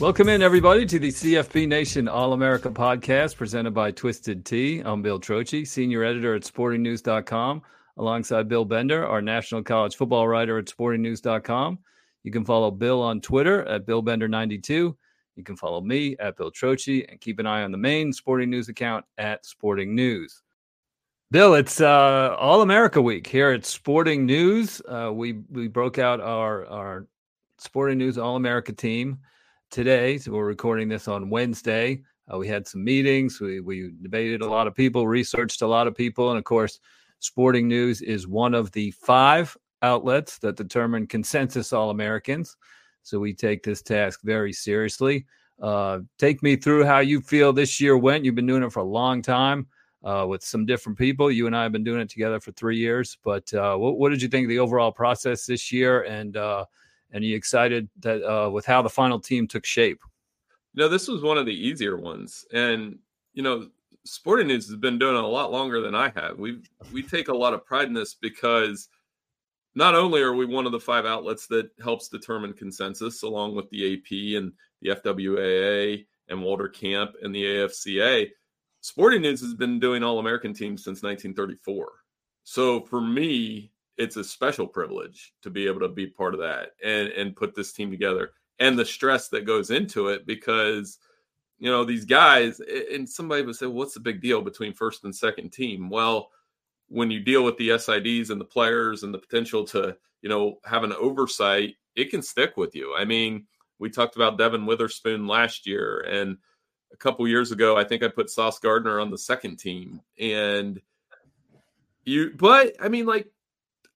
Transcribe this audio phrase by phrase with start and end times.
[0.00, 4.78] Welcome in, everybody, to the CFB Nation All America podcast presented by Twisted Tea.
[4.78, 7.62] I'm Bill Trocchi, senior editor at sportingnews.com,
[7.96, 11.80] alongside Bill Bender, our national college football writer at sportingnews.com.
[12.22, 14.94] You can follow Bill on Twitter at BillBender92.
[15.34, 18.50] You can follow me at Bill Trocchi and keep an eye on the main Sporting
[18.50, 20.44] News account at Sporting News.
[21.32, 24.80] Bill, it's uh, All America Week here at Sporting News.
[24.88, 27.08] Uh, we we broke out our our
[27.58, 29.18] Sporting News All America team
[29.70, 30.18] today.
[30.18, 32.02] So we're recording this on Wednesday.
[32.32, 33.40] Uh, we had some meetings.
[33.40, 36.80] We we debated a lot of people, researched a lot of people, and of course,
[37.20, 42.56] Sporting News is one of the five outlets that determine consensus All Americans.
[43.02, 45.26] So we take this task very seriously.
[45.60, 48.24] Uh, take me through how you feel this year went.
[48.24, 49.66] You've been doing it for a long time
[50.04, 51.30] uh, with some different people.
[51.30, 53.18] You and I have been doing it together for three years.
[53.24, 56.02] But uh, what, what, did you think of the overall process this year?
[56.02, 56.66] And uh,
[57.12, 60.00] and are you excited that uh, with how the final team took shape?
[60.74, 62.98] You know, this was one of the easier ones, and
[63.32, 63.68] you know,
[64.04, 66.38] Sporting News has been doing it a lot longer than I have.
[66.38, 68.88] We we take a lot of pride in this because
[69.74, 73.68] not only are we one of the five outlets that helps determine consensus, along with
[73.70, 74.52] the AP and
[74.82, 78.28] the FWAA and Walter Camp and the AFCA,
[78.80, 81.88] Sporting News has been doing All American teams since 1934.
[82.44, 86.70] So for me, it's a special privilege to be able to be part of that
[86.82, 90.98] and and put this team together and the stress that goes into it because
[91.58, 92.60] you know these guys
[92.92, 95.90] and somebody would say well, what's the big deal between first and second team?
[95.90, 96.30] Well
[96.90, 100.58] when you deal with the SIDs and the players and the potential to you know
[100.64, 102.94] have an oversight it can stick with you.
[102.96, 103.46] I mean
[103.80, 106.36] we talked about Devon Witherspoon last year and
[106.92, 110.80] a couple years ago I think I put Sauce Gardner on the second team and
[112.04, 113.30] you but I mean like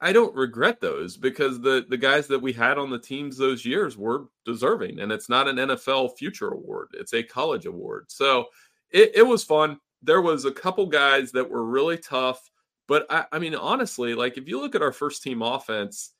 [0.02, 3.64] I don't regret those because the the guys that we had on the teams those
[3.64, 8.06] years were deserving, and it's not an NFL future award; it's a college award.
[8.08, 8.46] So
[8.90, 9.78] it, it was fun.
[10.02, 12.50] There was a couple guys that were really tough,
[12.88, 16.10] but I, I mean, honestly, like if you look at our first team offense,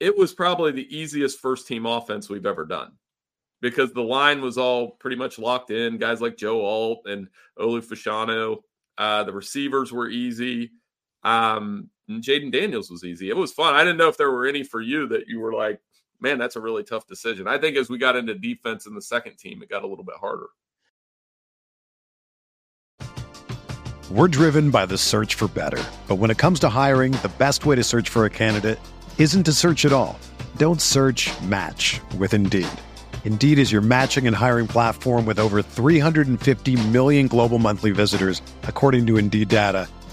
[0.00, 2.92] it was probably the easiest first team offense we've ever done
[3.60, 5.98] because the line was all pretty much locked in.
[5.98, 7.28] Guys like Joe Alt and
[7.58, 8.56] Olu Fashanu,
[8.96, 10.70] uh, the receivers were easy.
[11.26, 13.28] Um, Jayden Daniels was easy.
[13.28, 13.74] It was fun.
[13.74, 15.80] I didn't know if there were any for you that you were like,
[16.20, 17.48] man, that's a really tough decision.
[17.48, 20.04] I think as we got into defense in the second team, it got a little
[20.04, 20.46] bit harder.
[24.08, 25.82] We're driven by the search for better.
[26.06, 28.78] But when it comes to hiring, the best way to search for a candidate
[29.18, 30.16] isn't to search at all.
[30.58, 32.68] Don't search match with Indeed.
[33.24, 39.06] Indeed is your matching and hiring platform with over 350 million global monthly visitors, according
[39.06, 39.88] to Indeed data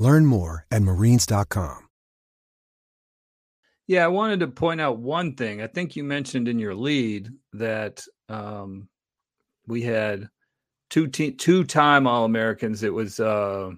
[0.00, 1.86] Learn more at marines.com.
[3.86, 5.60] Yeah, I wanted to point out one thing.
[5.60, 8.88] I think you mentioned in your lead that um,
[9.66, 10.28] we had
[10.88, 12.82] two te- two time All Americans.
[12.82, 13.72] It was uh,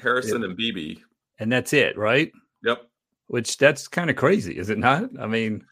[0.00, 0.96] Harrison it, and Beebe,
[1.40, 2.30] and that's it, right?
[2.62, 2.82] Yep.
[3.26, 5.10] Which that's kind of crazy, is it not?
[5.18, 5.64] I mean,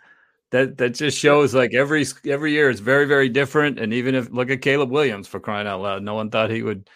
[0.50, 3.78] that that just shows like every every year is very very different.
[3.78, 6.62] And even if look at Caleb Williams for crying out loud, no one thought he
[6.62, 6.88] would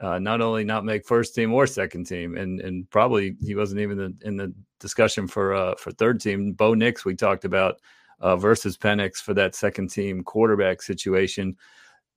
[0.00, 3.80] uh, not only not make first team or second team, and and probably he wasn't
[3.80, 6.52] even in the, in the discussion for uh, for third team.
[6.52, 7.80] Bo Nix we talked about
[8.20, 11.56] uh, versus Penix for that second team quarterback situation.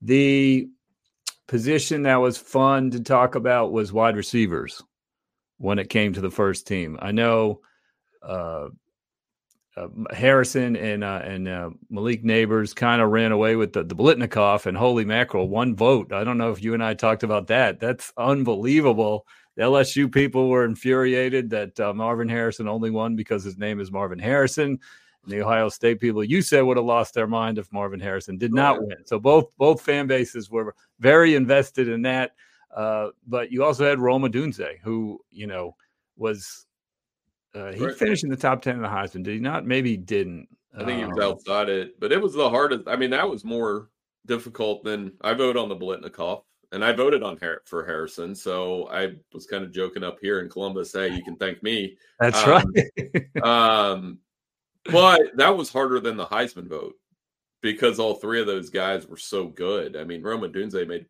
[0.01, 0.67] The
[1.47, 4.83] position that was fun to talk about was wide receivers
[5.57, 6.97] when it came to the first team.
[7.01, 7.61] I know
[9.79, 13.95] uh, Harrison and uh, and uh, Malik Nabers kind of ran away with the, the
[13.95, 16.11] Biletnikoff and holy mackerel, one vote.
[16.11, 17.79] I don't know if you and I talked about that.
[17.79, 19.25] That's unbelievable.
[19.55, 23.91] The LSU people were infuriated that uh, Marvin Harrison only won because his name is
[23.91, 24.79] Marvin Harrison.
[25.23, 28.37] And the Ohio State people you said would have lost their mind if Marvin Harrison
[28.37, 29.05] did not win.
[29.05, 32.31] So both both fan bases were very invested in that.
[32.75, 35.75] Uh, but you also had Rome Odunze, who you know
[36.15, 36.65] was
[37.55, 37.95] uh, he right.
[37.95, 39.23] finished in the top ten in the Heisman.
[39.23, 39.65] Did he not?
[39.65, 40.47] Maybe he didn't.
[40.75, 42.87] I think he was um, outside it, but it was the hardest.
[42.87, 43.89] I mean, that was more
[44.27, 48.35] difficult than I voted on the Biletnikoff, and I voted on Har- for Harrison.
[48.35, 50.93] So I was kind of joking up here in Columbus.
[50.93, 51.97] Hey, you can thank me.
[52.19, 53.43] That's um, right.
[53.43, 54.19] um,
[54.85, 56.93] but that was harder than the Heisman vote
[57.61, 59.97] because all three of those guys were so good.
[59.97, 61.07] I mean, Rome Odunze made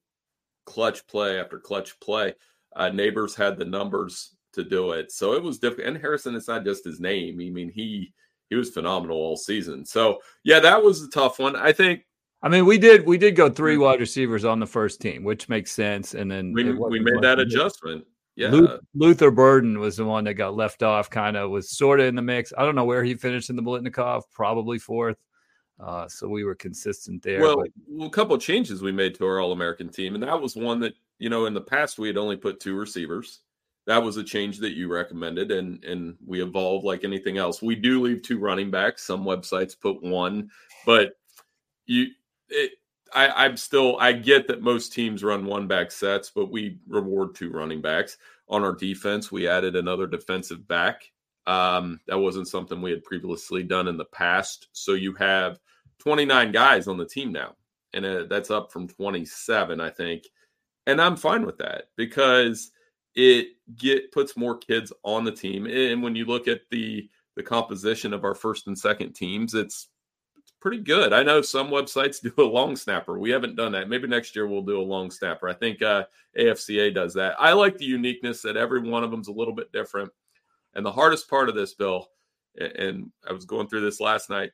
[0.66, 2.34] clutch play after clutch play.
[2.76, 5.12] Uh, Nabers had the numbers to do it.
[5.12, 5.88] So it was difficult.
[5.88, 7.36] And Harrison, it's not just his name.
[7.42, 8.14] I mean, he
[8.50, 9.86] he was phenomenal all season.
[9.86, 11.56] So yeah, that was a tough one.
[11.56, 12.02] I think.
[12.42, 15.50] I mean, we did we did go three wide receivers on the first team, which
[15.50, 16.14] makes sense.
[16.14, 18.06] And then we, we made that adjustment.
[18.36, 21.10] Yeah, Luther Burden was the one that got left off.
[21.10, 22.54] Kind of was sort of in the mix.
[22.58, 25.18] I don't know where he finished in the Biletnikoff, probably fourth.
[25.78, 27.42] Uh, so we were consistent there.
[27.42, 27.70] Well, but...
[27.88, 30.56] well a couple of changes we made to our All American team, and that was
[30.56, 33.42] one that you know in the past we had only put two receivers
[33.90, 37.76] that was a change that you recommended and and we evolved like anything else we
[37.76, 40.50] do leave two running backs some websites put one
[40.86, 41.14] but
[41.88, 42.08] you
[42.50, 42.74] it,
[43.14, 47.36] I, I'm still I get that most teams run one back sets, but we reward
[47.36, 48.18] two running backs.
[48.50, 51.12] On our defense, we added another defensive back.
[51.48, 54.68] Um, that wasn't something we had previously done in the past.
[54.72, 55.60] So you have
[56.00, 57.56] 29 guys on the team now,
[57.94, 60.24] and uh, that's up from 27, I think.
[60.88, 62.72] And I'm fine with that because
[63.16, 63.48] it
[63.78, 65.66] get puts more kids on the team.
[65.66, 69.90] And when you look at the the composition of our first and second teams, it's
[70.38, 71.14] it's pretty good.
[71.14, 73.20] I know some websites do a long snapper.
[73.20, 73.90] We haven't done that.
[73.90, 75.48] Maybe next year we'll do a long snapper.
[75.50, 76.06] I think uh,
[76.38, 77.36] AFCA does that.
[77.40, 80.12] I like the uniqueness that every one of them's a little bit different.
[80.76, 82.08] And the hardest part of this, Bill,
[82.58, 84.52] and I was going through this last night,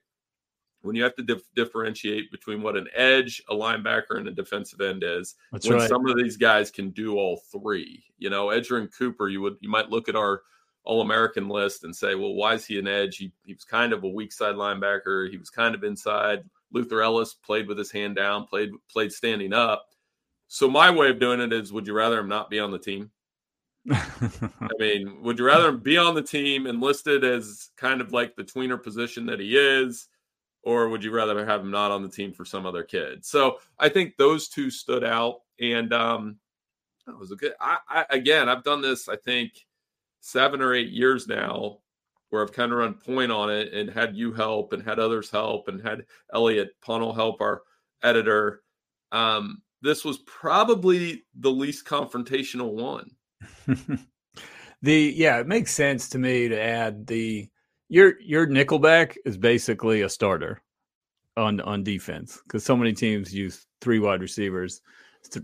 [0.86, 4.82] when you have to dif- differentiate between what an edge, a linebacker, and a defensive
[4.82, 5.36] end is.
[5.52, 5.90] That's when right.
[5.90, 8.04] some of these guys can do all three.
[8.18, 10.44] You know, Edgerrin Cooper, you would you might look at our
[10.86, 13.18] all American list and say, well, why is he an edge?
[13.18, 15.30] He, he was kind of a weak side linebacker.
[15.30, 16.44] He was kind of inside.
[16.72, 19.88] Luther Ellis played with his hand down, played played standing up.
[20.48, 22.80] So my way of doing it is, would you rather him not be on the
[22.80, 23.12] team?
[23.92, 28.12] I mean, would you rather him be on the team and listed as kind of
[28.12, 30.08] like the tweener position that he is?
[30.66, 33.24] Or would you rather have him not on the team for some other kid?
[33.24, 36.38] So I think those two stood out, and um,
[37.06, 37.54] that was a good.
[37.62, 39.08] I, I again, I've done this.
[39.08, 39.54] I think
[40.22, 41.78] seven or eight years now,
[42.30, 45.30] where I've kind of run point on it and had you help and had others
[45.30, 47.62] help and had Elliot Punnell help our
[48.02, 48.64] editor.
[49.12, 53.12] Um, this was probably the least confrontational one.
[54.82, 57.48] the yeah, it makes sense to me to add the
[57.90, 60.62] your your nickelback is basically a starter
[61.38, 64.82] on on defense because so many teams use three wide receivers,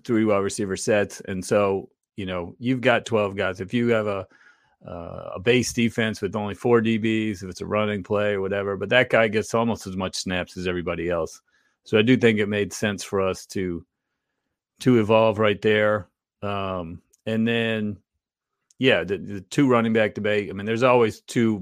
[0.03, 3.61] three wide receiver sets, and so you know, you've got 12 guys.
[3.61, 4.27] If you have a
[4.87, 8.75] uh, a base defense with only four DBs, if it's a running play or whatever,
[8.75, 11.39] but that guy gets almost as much snaps as everybody else.
[11.83, 13.85] So I do think it made sense for us to
[14.79, 16.07] to evolve right there.
[16.41, 17.97] Um, and then,
[18.79, 20.49] yeah, the, the two running back debate.
[20.49, 21.61] I mean, there's always two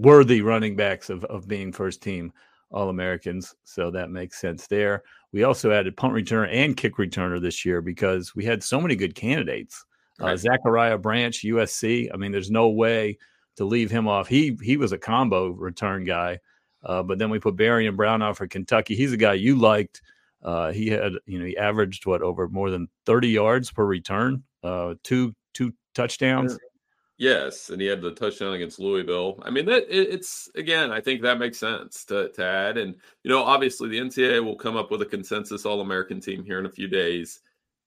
[0.00, 2.32] worthy running backs of, of being first team
[2.70, 3.54] All Americans.
[3.64, 5.02] So that makes sense there.
[5.32, 8.96] We also added punt returner and kick returner this year because we had so many
[8.96, 9.84] good candidates.
[10.20, 10.32] Uh, right.
[10.32, 12.08] Uh, Zachariah Branch, USC.
[12.12, 13.18] I mean, there's no way
[13.56, 14.26] to leave him off.
[14.26, 16.38] He he was a combo return guy,
[16.84, 18.94] uh, but then we put Barion Brown out for Kentucky.
[18.94, 20.02] He's a guy you liked.
[20.42, 24.42] Uh, he had you know he averaged what over more than 30 yards per return,
[24.62, 26.58] uh, two two touchdowns.
[27.20, 29.42] Yes, and he had the touchdown against Louisville.
[29.42, 32.78] I mean, that it, it's again, I think that makes sense to, to add.
[32.78, 36.42] And you know, obviously, the NCAA will come up with a consensus All American team
[36.42, 37.40] here in a few days.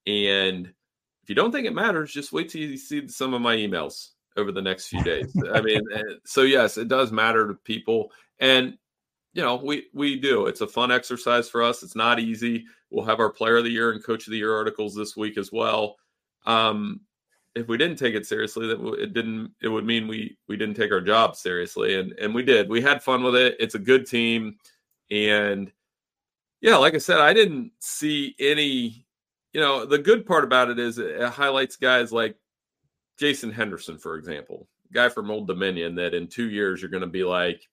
[0.05, 3.55] And if you don't think it matters, just wait till you see some of my
[3.55, 5.35] emails over the next few days.
[5.51, 5.81] I mean,
[6.25, 8.77] so yes, it does matter to people, and
[9.33, 10.45] you know, we we do.
[10.45, 11.81] It's a fun exercise for us.
[11.81, 12.65] It's not easy.
[12.91, 15.39] We'll have our Player of the Year and Coach of the Year articles this week
[15.39, 15.95] as well.
[16.45, 17.01] Um,
[17.55, 19.53] if we didn't take it seriously, that it didn't.
[19.61, 22.69] It would mean we we didn't take our job seriously, and and we did.
[22.69, 23.55] We had fun with it.
[23.59, 24.57] It's a good team,
[25.11, 25.71] and
[26.61, 29.05] yeah, like I said, I didn't see any.
[29.53, 32.35] You know, the good part about it is it highlights guys like
[33.19, 35.93] Jason Henderson, for example, guy from Old Dominion.
[35.95, 37.69] That in two years you're going to be like,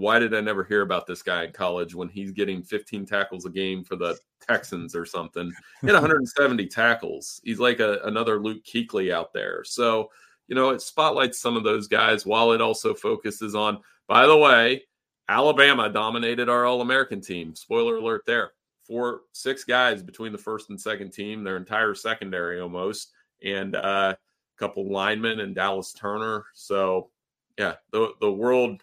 [0.00, 3.44] why did I never hear about this guy in college when he's getting 15 tackles
[3.44, 5.52] a game for the Texans or something?
[5.80, 7.40] He had 170 tackles.
[7.44, 9.62] He's like a, another Luke Kuechly out there.
[9.64, 10.10] So,
[10.48, 13.78] you know, it spotlights some of those guys while it also focuses on,
[14.08, 14.82] by the way,
[15.28, 17.54] Alabama dominated our All American team.
[17.54, 18.52] Spoiler alert there.
[18.82, 23.12] Four, six guys between the first and second team, their entire secondary almost,
[23.44, 26.46] and uh, a couple linemen and Dallas Turner.
[26.54, 27.10] So,
[27.56, 28.82] yeah, the, the world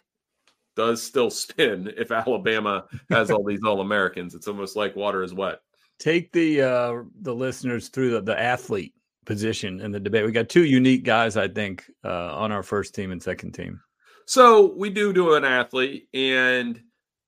[0.78, 4.34] does still spin if Alabama has all these All Americans.
[4.34, 5.60] It's almost like water is wet.
[5.98, 8.94] Take the uh, the listeners through the, the athlete
[9.26, 10.24] position in the debate.
[10.24, 13.80] We got two unique guys, I think, uh, on our first team and second team.
[14.26, 16.80] So we do do an athlete, and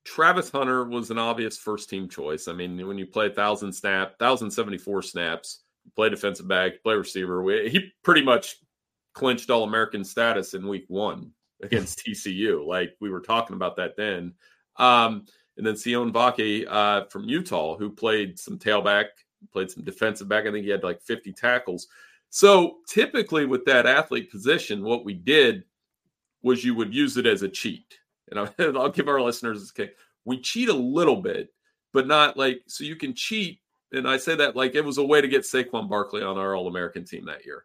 [0.05, 2.47] Travis Hunter was an obvious first team choice.
[2.47, 5.65] I mean, when you play thousand snap, thousand seventy four snaps,
[5.97, 8.57] play defensive back, play receiver, we, he pretty much
[9.13, 12.67] clinched All American status in week one against TCU.
[12.67, 14.35] Like we were talking about that then.
[14.77, 15.27] Um,
[15.57, 19.07] and then Sione Vaki uh, from Utah, who played some tailback,
[19.53, 20.47] played some defensive back.
[20.47, 21.89] I think he had like 50 tackles.
[22.31, 25.65] So typically with that athlete position, what we did
[26.43, 27.99] was you would use it as a cheat.
[28.31, 29.91] And I'll, give our listeners this case.
[30.25, 31.53] We cheat a little bit,
[31.93, 33.61] but not like so you can cheat.
[33.93, 36.55] And I say that like it was a way to get Saquon Barkley on our
[36.55, 37.65] All American team that year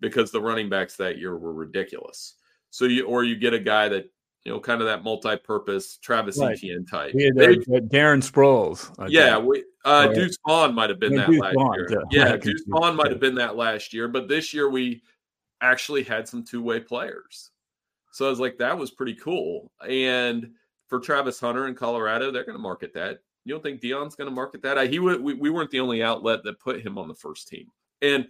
[0.00, 2.34] because the running backs that year were ridiculous.
[2.74, 4.10] So you or you get a guy that
[4.44, 6.56] you know, kind of that multi-purpose Travis right.
[6.56, 7.14] Etienne type.
[7.18, 8.92] Had, uh, Darren Sproles.
[9.08, 10.14] yeah, we, uh, right.
[10.14, 11.88] Deuce Vaughn might have been that Deuce last Vaughn, year.
[12.10, 15.02] Yeah, yeah Deuce Vaughn might have been that last year, but this year we
[15.62, 17.52] actually had some two-way players.
[18.12, 19.70] So I was like, that was pretty cool.
[19.88, 20.50] And
[20.88, 23.20] for Travis Hunter in Colorado, they're going to market that.
[23.44, 24.78] You don't think Deion's going to market that?
[24.78, 25.22] I, he would.
[25.22, 27.68] We, we weren't the only outlet that put him on the first team.
[28.02, 28.26] And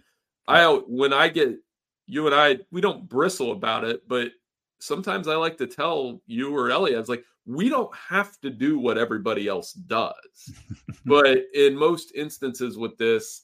[0.47, 1.55] I, when I get
[2.07, 4.31] you and I, we don't bristle about it, but
[4.79, 8.79] sometimes I like to tell you or Elliot, it's like, we don't have to do
[8.79, 10.53] what everybody else does.
[11.05, 13.43] but in most instances with this,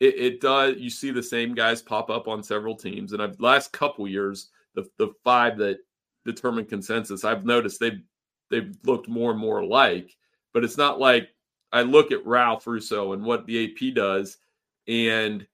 [0.00, 3.12] it, it, does, you see the same guys pop up on several teams.
[3.12, 5.78] And I've last couple years, the, the five that
[6.24, 8.02] determine consensus, I've noticed they've,
[8.50, 10.14] they've looked more and more alike,
[10.52, 11.28] but it's not like
[11.72, 14.38] I look at Ralph Russo and what the AP does,
[14.86, 15.46] and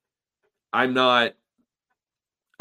[0.72, 1.34] I'm not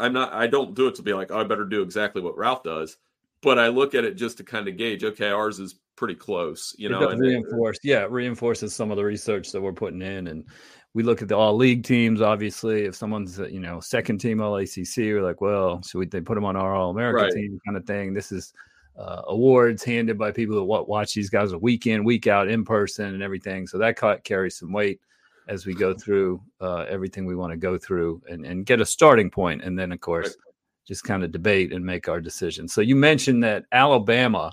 [0.00, 2.36] I'm not I don't do it to be like, oh, I better do exactly what
[2.36, 2.96] Ralph does.
[3.40, 6.74] But I look at it just to kind of gauge, okay, ours is pretty close,
[6.76, 7.08] you know.
[7.08, 10.26] And reinforce, yeah, it reinforces some of the research that we're putting in.
[10.26, 10.44] And
[10.94, 12.84] we look at the all league teams, obviously.
[12.84, 16.34] If someone's you know second team all ACC, we're like, well, should we they put
[16.34, 17.32] them on our all American right.
[17.32, 18.12] team kind of thing?
[18.12, 18.52] This is
[18.98, 22.64] uh, awards handed by people that watch these guys a week in, week out in
[22.64, 23.66] person and everything.
[23.66, 25.00] So that carries some weight
[25.48, 28.86] as we go through uh, everything we want to go through and, and get a
[28.86, 30.36] starting point, and then of course
[30.86, 32.66] just kind of debate and make our decision.
[32.66, 34.52] So you mentioned that Alabama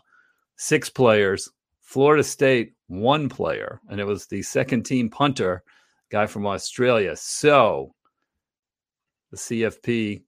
[0.57, 1.49] six players,
[1.81, 5.63] Florida State one player, and it was the second team punter
[6.11, 7.15] guy from Australia.
[7.15, 7.93] So
[9.31, 10.23] the CFP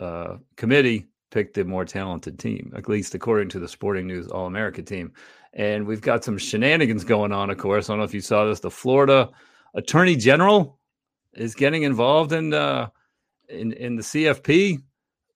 [0.00, 4.46] uh, committee picked the more talented team, at least according to the Sporting News All
[4.46, 5.12] America team.
[5.54, 7.88] And we've got some shenanigans going on, of course.
[7.88, 8.60] I don't know if you saw this.
[8.60, 9.30] The Florida
[9.74, 10.78] Attorney General
[11.34, 12.88] is getting involved in uh,
[13.48, 14.82] in in the CFP,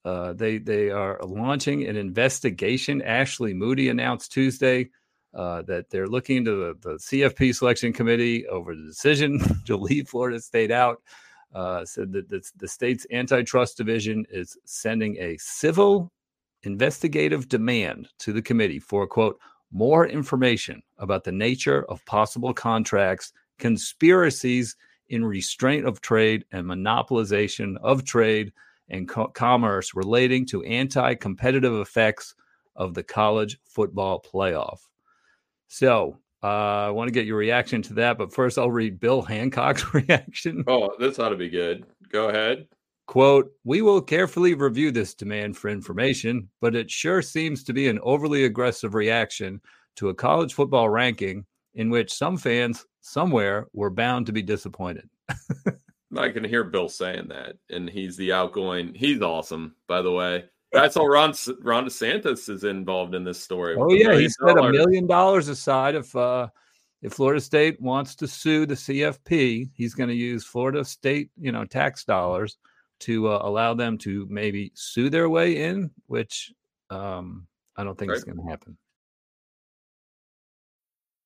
[0.04, 3.02] uh, they they are launching an investigation.
[3.02, 4.90] Ashley Moody announced Tuesday
[5.34, 10.08] uh, that they're looking into the, the, CFP selection committee over the decision to leave
[10.08, 11.02] Florida State out.
[11.54, 16.12] Uh, said that the, the state's antitrust division is sending a civil
[16.64, 19.38] investigative demand to the committee for quote
[19.72, 24.76] more information about the nature of possible contracts, conspiracies
[25.08, 28.52] in restraint of trade, and monopolization of trade
[28.88, 32.34] and co- commerce relating to anti competitive effects
[32.74, 34.80] of the college football playoff.
[35.68, 36.46] So, uh,
[36.86, 40.64] I want to get your reaction to that, but first I'll read Bill Hancock's reaction.
[40.66, 41.86] Oh, this ought to be good.
[42.10, 42.68] Go ahead.
[43.06, 47.88] Quote, we will carefully review this demand for information, but it sure seems to be
[47.88, 49.60] an overly aggressive reaction
[49.94, 55.08] to a college football ranking in which some fans somewhere we're bound to be disappointed.
[56.16, 58.94] I can hear Bill saying that, and he's the outgoing.
[58.94, 60.44] He's awesome, by the way.
[60.72, 61.32] That's all Ron
[61.62, 63.76] Ron DeSantis is involved in this story.
[63.78, 66.48] Oh yeah, he set a million dollars aside if uh,
[67.02, 71.52] if Florida State wants to sue the CFP, he's going to use Florida State, you
[71.52, 72.58] know, tax dollars
[73.00, 76.52] to uh, allow them to maybe sue their way in, which
[76.90, 77.46] um,
[77.76, 78.18] I don't think right.
[78.18, 78.76] is going to happen.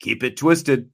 [0.00, 0.90] Keep it twisted.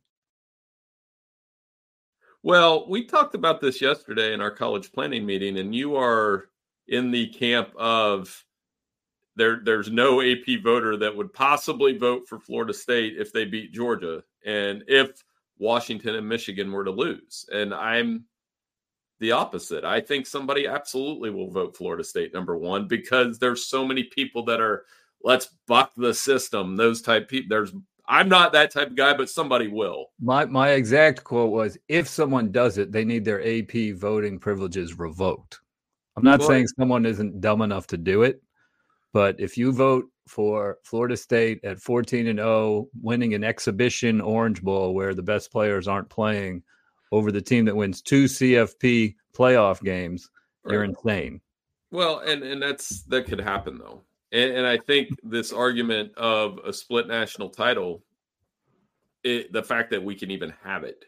[2.42, 6.48] Well, we talked about this yesterday in our college planning meeting, and you are
[6.88, 8.44] in the camp of
[9.36, 9.60] there.
[9.64, 14.24] There's no AP voter that would possibly vote for Florida State if they beat Georgia,
[14.44, 15.22] and if
[15.58, 17.46] Washington and Michigan were to lose.
[17.52, 18.24] And I'm
[19.20, 19.84] the opposite.
[19.84, 24.44] I think somebody absolutely will vote Florida State number one because there's so many people
[24.46, 24.84] that are
[25.22, 26.74] let's buck the system.
[26.74, 27.48] Those type people.
[27.48, 27.72] There's
[28.06, 30.06] I'm not that type of guy, but somebody will.
[30.20, 34.98] My my exact quote was if someone does it, they need their AP voting privileges
[34.98, 35.60] revoked.
[36.16, 38.42] I'm not saying someone isn't dumb enough to do it,
[39.12, 44.62] but if you vote for Florida State at 14 and 0, winning an exhibition Orange
[44.62, 46.62] Bowl where the best players aren't playing
[47.12, 50.30] over the team that wins two CFP playoff games,
[50.64, 50.72] right.
[50.72, 51.40] you're insane.
[51.90, 54.02] Well, and and that's that could happen though.
[54.32, 58.02] And, and I think this argument of a split national title,
[59.22, 61.04] it, the fact that we can even have it,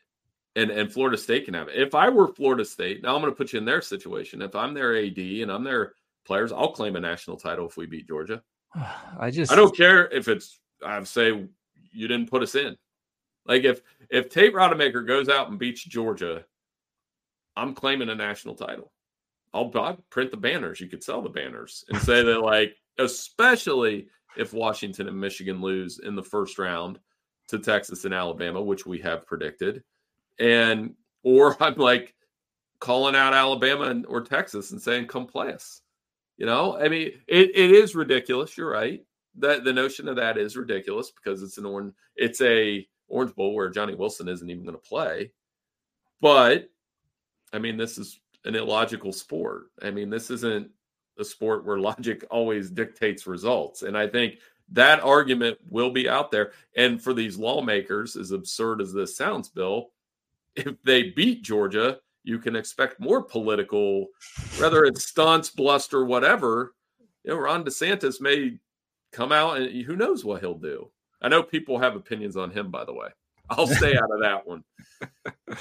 [0.57, 1.77] and and Florida State can have it.
[1.77, 4.43] If I were Florida State, now I'm going to put you in their situation.
[4.43, 7.87] If I'm their AD and I'm their players, I'll claim a national title if we
[7.87, 8.43] beat Georgia.
[9.19, 11.49] I just I don't care if it's I say
[11.93, 12.77] you didn't put us in.
[13.47, 16.45] Like if if Tate Rodemaker goes out and beats Georgia,
[17.57, 18.93] I'm claiming a national title.
[19.53, 20.81] I'll, I'll print the banners.
[20.81, 26.01] You could sell the banners and say that like especially if Washington and Michigan lose
[26.01, 26.99] in the first round
[27.49, 29.83] to Texas and Alabama, which we have predicted.
[30.39, 32.15] And or I'm like
[32.81, 35.81] calling out Alabama and, or Texas and saying, come play us.
[36.37, 38.57] You know, I mean, it, it is ridiculous.
[38.59, 39.05] You're right.
[39.37, 43.55] That the notion of that is ridiculous because it's an orange, it's a Orange Bowl
[43.55, 45.33] where Johnny Wilson isn't even going to play.
[46.21, 46.69] But
[47.53, 49.67] I mean, this is an illogical sport.
[49.83, 50.69] I mean, this isn't
[51.19, 53.83] a sport where logic always dictates results.
[53.83, 54.39] And I think
[54.73, 56.53] that argument will be out there.
[56.77, 59.91] And for these lawmakers, as absurd as this sounds, Bill,
[60.57, 64.07] if they beat Georgia, you can expect more political,
[64.59, 66.75] whether it's stunts, bluster, whatever,
[67.25, 68.59] you know, Ron DeSantis may
[69.13, 70.91] come out and who knows what he'll do.
[71.23, 73.09] I know people have opinions on him, by the way.
[73.51, 74.65] I'll stay out of that one.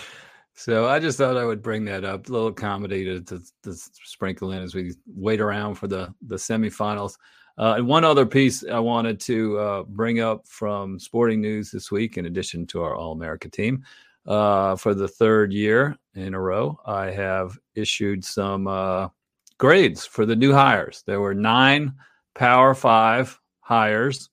[0.55, 3.73] So I just thought I would bring that up, a little comedy to, to, to
[3.73, 7.17] sprinkle in as we wait around for the the semifinals.
[7.57, 11.91] Uh, and one other piece I wanted to uh, bring up from Sporting News this
[11.91, 13.83] week, in addition to our All America team,
[14.25, 19.09] uh, for the third year in a row, I have issued some uh,
[19.57, 21.03] grades for the new hires.
[21.05, 21.93] There were nine
[22.33, 24.29] Power Five hires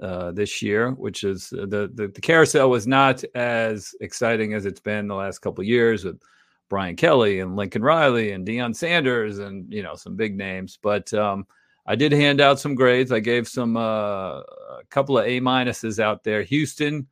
[0.00, 4.66] uh, this year, which is uh, the, the, the carousel was not as exciting as
[4.66, 6.20] it's been the last couple years with
[6.68, 10.78] Brian Kelly and Lincoln Riley and Deion Sanders and you know some big names.
[10.82, 11.46] But um,
[11.86, 13.12] I did hand out some grades.
[13.12, 16.42] I gave some uh, a couple of A minuses out there.
[16.42, 17.06] Houston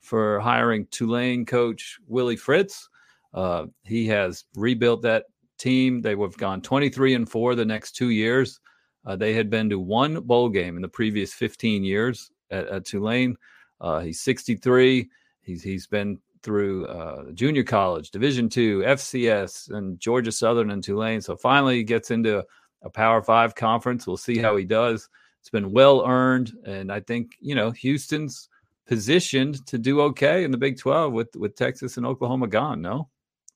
[0.00, 2.88] for hiring Tulane coach Willie Fritz.
[3.32, 5.24] Uh, he has rebuilt that
[5.58, 6.00] team.
[6.00, 8.60] They have gone 23 and four the next two years.
[9.06, 12.84] Uh, they had been to one bowl game in the previous 15 years at, at
[12.84, 13.36] Tulane.
[13.80, 15.08] Uh, he's 63.
[15.42, 21.20] He's he's been through uh, junior college, Division two, FCS, and Georgia Southern and Tulane.
[21.20, 22.44] So finally, he gets into
[22.82, 24.06] a Power Five conference.
[24.06, 25.08] We'll see how he does.
[25.40, 28.48] It's been well earned, and I think you know Houston's
[28.86, 32.80] positioned to do okay in the Big 12 with with Texas and Oklahoma gone.
[32.80, 33.08] No,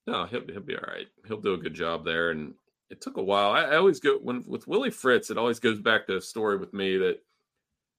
[0.07, 1.07] no, he'll he'll be all right.
[1.27, 2.55] He'll do a good job there, and
[2.91, 3.51] it took a while.
[3.51, 5.31] I, I, always go when with Willie Fritz.
[5.31, 7.19] It always goes back to a story with me that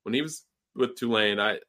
[0.04, 0.44] when he was
[0.76, 1.60] with Tulane, I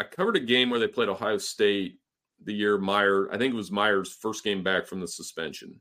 [0.00, 1.98] I covered a game where they played Ohio State
[2.42, 3.28] the year Meyer.
[3.32, 5.80] I think it was Meyer's first game back from the suspension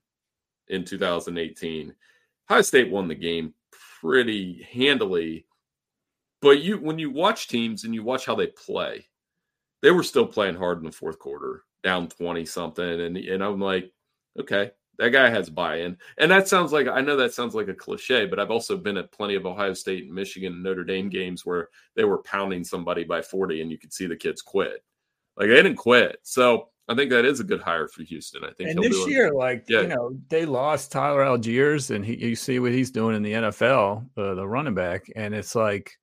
[0.67, 1.93] in 2018.
[2.50, 3.54] Ohio State won the game
[4.02, 5.46] pretty handily,
[6.41, 9.08] but you when you watch teams and you watch how they play,
[9.82, 13.62] they were still playing hard in the fourth quarter, down 20 something, and and I'm
[13.62, 13.91] like,
[14.39, 17.73] okay, that guy has buy-in, and that sounds like I know that sounds like a
[17.73, 21.10] cliche, but I've also been at plenty of Ohio State, and Michigan, and Notre Dame
[21.10, 24.84] games where they were pounding somebody by 40, and you could see the kids quit.
[25.36, 28.43] Like they didn't quit, so I think that is a good hire for Houston.
[28.43, 28.69] I think.
[28.69, 29.82] And this year, like yeah.
[29.82, 33.34] you know, they lost Tyjae Spears and he, you see what he's doing in the
[33.34, 35.97] NFL, uh, the running back, and it's like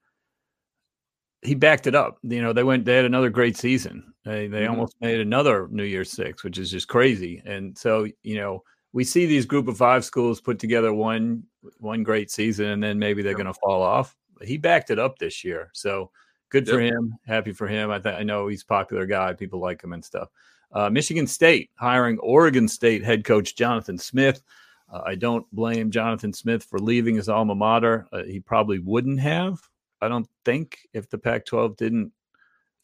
[1.43, 2.19] he backed it up.
[2.23, 4.13] You know, they went, they had another great season.
[4.25, 4.73] They they mm-hmm.
[4.73, 7.41] almost made another New Year's Six, which is just crazy.
[7.45, 11.45] And so, you know we see these group of five schools put together one
[11.79, 14.17] one great season and then maybe they're going to fall off.
[14.43, 16.11] He backed it up this year, so
[16.49, 16.95] good for yep.
[16.95, 17.15] him.
[17.27, 17.91] Happy for him.
[17.91, 19.33] I th- I know he's a popular guy.
[19.35, 20.29] People like him and stuff.
[20.73, 24.43] Uh, Michigan State hiring Oregon State head coach Jonathan Smith.
[24.91, 28.07] Uh, I don't blame Jonathan Smith for leaving his alma mater.
[28.13, 29.61] Uh, he probably wouldn't have.
[30.01, 32.13] I don't think if the Pac-12 didn't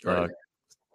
[0.05, 0.29] uh,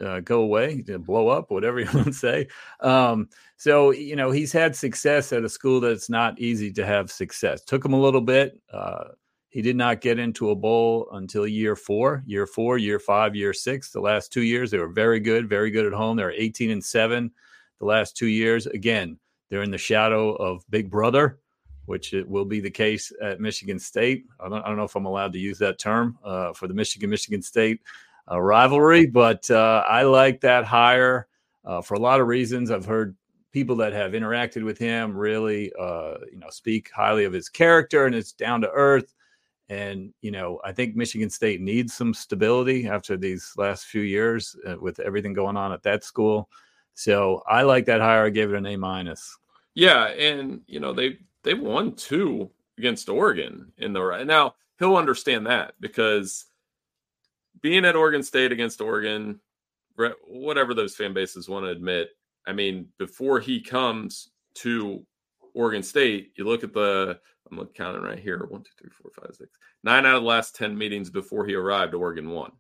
[0.02, 2.48] uh, go away, blow up, whatever you want to say.
[2.80, 7.12] Um, so, you know, he's had success at a school that's not easy to have
[7.12, 7.64] success.
[7.64, 8.60] Took him a little bit.
[8.72, 9.10] Uh,
[9.50, 13.54] he did not get into a bowl until year four, year four, year five, year
[13.54, 13.92] six.
[13.92, 16.16] The last two years, they were very good, very good at home.
[16.16, 17.32] They were 18 and seven
[17.80, 18.66] the last two years.
[18.66, 21.40] Again, they're in the shadow of Big Brother,
[21.86, 24.24] which it will be the case at Michigan State.
[24.40, 26.74] I don't, I don't know if I'm allowed to use that term uh, for the
[26.74, 27.82] Michigan Michigan State
[28.32, 31.28] a rivalry, but uh, I like that hire
[31.66, 32.72] uh, for a lot of reasons.
[32.72, 33.16] I've heard
[33.52, 38.06] people that have interacted with him really, uh, you know, speak highly of his character
[38.06, 39.14] and it's down to earth.
[39.68, 44.56] And you know, I think Michigan State needs some stability after these last few years
[44.66, 46.50] uh, with everything going on at that school.
[46.94, 48.26] So I like that hire.
[48.26, 49.38] I gave it an A minus.
[49.74, 54.56] Yeah, and you know they they won two against Oregon in the right now.
[54.80, 56.46] He'll understand that because
[57.62, 59.40] being at Oregon State against Oregon,
[60.28, 62.10] whatever those fan bases want to admit,
[62.48, 65.06] I mean, before he comes to
[65.54, 67.20] Oregon State, you look at the
[67.52, 69.50] I'm counting right here one, two, three, four, five, six,
[69.84, 72.52] nine out of the last 10 meetings before he arrived, Oregon won.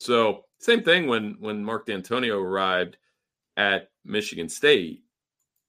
[0.00, 2.96] So, same thing when when Mark Dantonio arrived
[3.56, 5.02] at Michigan State,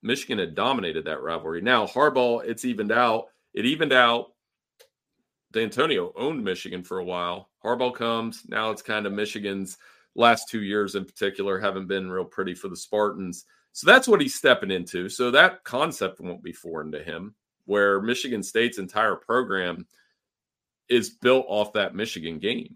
[0.01, 1.61] Michigan had dominated that rivalry.
[1.61, 3.25] Now, Harbaugh, it's evened out.
[3.53, 4.27] It evened out
[5.53, 7.49] Dantonio owned Michigan for a while.
[7.63, 8.43] Harbaugh comes.
[8.47, 9.77] Now it's kind of Michigan's
[10.15, 13.45] last two years in particular haven't been real pretty for the Spartans.
[13.73, 15.07] So that's what he's stepping into.
[15.07, 19.85] So that concept won't be foreign to him, where Michigan State's entire program
[20.89, 22.75] is built off that Michigan game.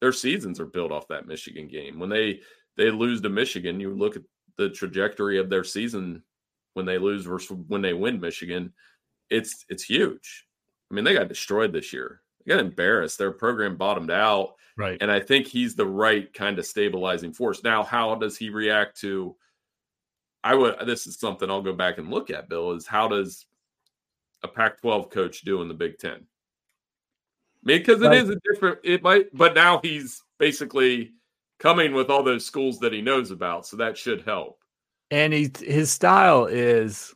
[0.00, 1.98] Their seasons are built off that Michigan game.
[1.98, 2.40] When they
[2.76, 4.22] they lose to Michigan, you look at
[4.56, 6.22] the trajectory of their season
[6.74, 8.72] when they lose versus when they win Michigan.
[9.30, 10.46] It's it's huge.
[10.90, 12.20] I mean, they got destroyed this year.
[12.48, 13.18] Got embarrassed.
[13.18, 14.54] Their program bottomed out.
[14.76, 14.98] Right.
[15.00, 17.62] And I think he's the right kind of stabilizing force.
[17.62, 19.36] Now, how does he react to
[20.44, 23.46] I would this is something I'll go back and look at, Bill, is how does
[24.42, 26.26] a Pac 12 coach do in the Big Ten?
[27.64, 28.78] because it is a different.
[28.84, 31.12] It might, but now he's basically
[31.58, 34.62] coming with all those schools that he knows about, so that should help.
[35.10, 37.14] And he his style is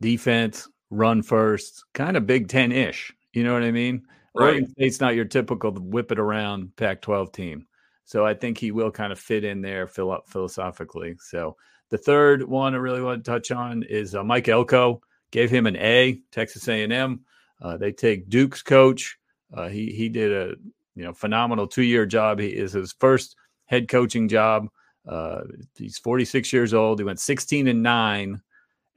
[0.00, 3.12] defense, run first, kind of Big Ten ish.
[3.32, 4.02] You know what I mean?
[4.38, 4.68] Right.
[4.70, 7.66] State's not your typical whip it around Pac 12 team.
[8.04, 11.16] So I think he will kind of fit in there fill up philosophically.
[11.20, 11.56] So
[11.90, 15.00] the third one I really want to touch on is uh, Mike Elko.
[15.30, 17.20] Gave him an A, Texas A&M.
[17.60, 19.18] Uh, they take Duke's coach.
[19.52, 20.54] Uh, he he did a
[20.94, 22.38] you know phenomenal two year job.
[22.38, 24.68] He is his first head coaching job.
[25.06, 25.40] Uh,
[25.76, 26.98] he's 46 years old.
[26.98, 28.40] He went 16 and nine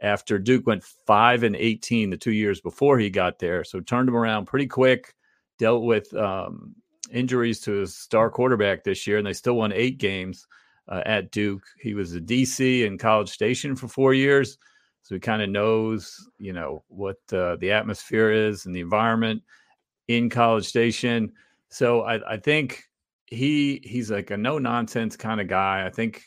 [0.01, 3.63] after Duke went five and 18 the two years before he got there.
[3.63, 5.13] So turned him around pretty quick.
[5.61, 6.73] Dealt with um,
[7.11, 10.47] injuries to his star quarterback this year, and they still won eight games
[10.87, 11.61] uh, at Duke.
[11.79, 14.57] He was a DC in College Station for four years,
[15.03, 19.43] so he kind of knows, you know, what uh, the atmosphere is and the environment
[20.07, 21.31] in College Station.
[21.69, 22.83] So I, I think
[23.27, 25.85] he he's like a no nonsense kind of guy.
[25.85, 26.23] I think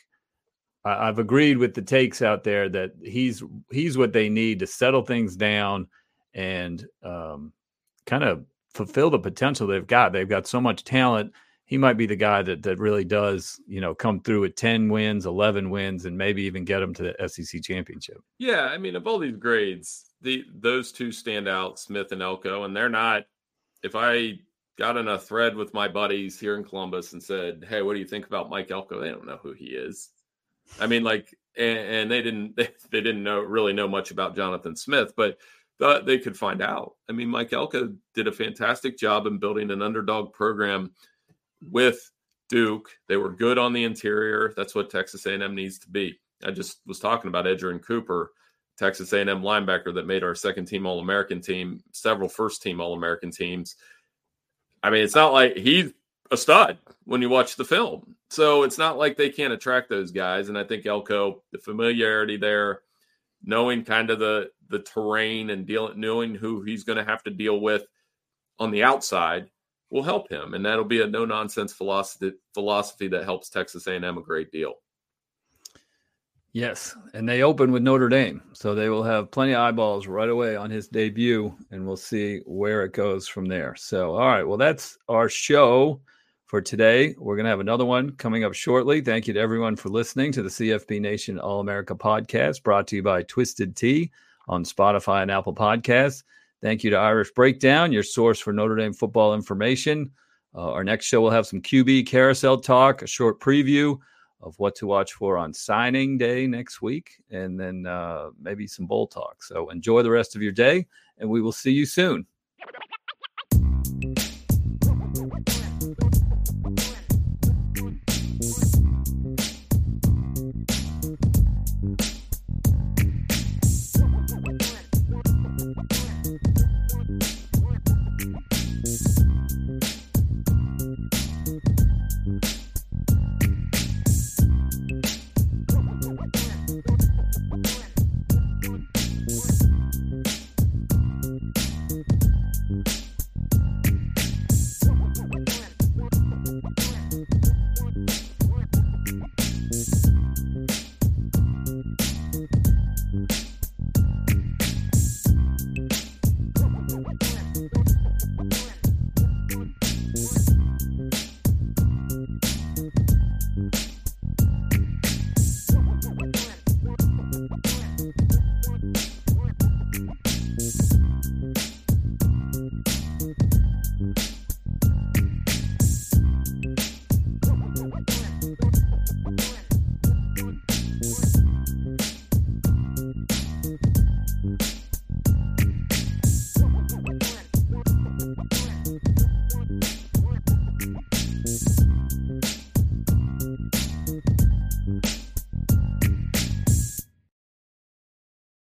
[0.85, 5.01] I've agreed with the takes out there that he's he's what they need to settle
[5.01, 5.89] things down
[6.33, 7.51] and um,
[8.05, 10.11] kind of fulfill the potential they've got.
[10.13, 11.31] They've got so much talent.
[11.63, 14.89] He might be the guy that that really does, you know, come through with 10
[14.89, 18.17] wins, 11 wins and maybe even get them to the SEC championship.
[18.37, 22.63] Yeah, I mean, of all these grades, the those two stand out, Smith and Elko,
[22.63, 23.23] and they're not
[23.81, 24.39] if I
[24.77, 27.99] got in a thread with my buddies here in Columbus and said, "Hey, what do
[27.99, 30.09] you think about Mike Elko?" They don't know who he is.
[30.79, 34.35] I mean, like, and, and they didn't they, they, didn't know really know much about
[34.35, 35.37] Jonathan Smith, but
[35.79, 36.95] thought they could find out.
[37.09, 40.91] I mean, Mike Elko did a fantastic job in building an underdog program
[41.69, 42.11] with
[42.49, 42.89] Duke.
[43.07, 44.53] They were good on the interior.
[44.55, 46.19] That's what Texas A&M needs to be.
[46.43, 48.31] I just was talking about Edgerrin Cooper,
[48.77, 53.75] Texas A&M linebacker that made our second team All-American team, several first team All-American teams.
[54.83, 55.91] I mean, it's not like he's
[56.31, 58.15] a stud when you watch the film.
[58.29, 60.49] So it's not like they can't attract those guys.
[60.49, 62.81] And I think Elko, the familiarity there,
[63.45, 67.29] knowing kind of the the terrain and dealing knowing who he's going to have to
[67.29, 67.85] deal with
[68.59, 69.49] on the outside
[69.91, 74.17] will help him and that'll be a no nonsense philosophy philosophy that helps Texas A&M
[74.17, 74.73] a great deal.
[76.55, 80.29] Yes, and they open with Notre Dame, so they will have plenty of eyeballs right
[80.29, 83.75] away on his debut, and we'll see where it goes from there.
[83.75, 85.99] So, all right, well, that's our show
[86.45, 87.15] for today.
[87.17, 89.01] We're going to have another one coming up shortly.
[89.01, 92.97] Thank you to everyone for listening to the CFB Nation All America podcast, brought to
[92.97, 94.11] you by Twisted Tea
[94.47, 96.23] on Spotify and Apple Podcasts.
[96.61, 100.11] Thank you to Irish Breakdown, your source for Notre Dame football information.
[100.53, 103.97] Uh, our next show will have some QB carousel talk, a short preview
[104.41, 108.85] of what to watch for on signing day next week, and then uh, maybe some
[108.85, 109.43] bowl talk.
[109.43, 110.85] So enjoy the rest of your day,
[111.17, 112.25] and we will see you soon.